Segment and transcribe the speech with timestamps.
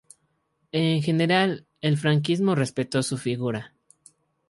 [0.71, 3.75] En general, el franquismo respetó su figura.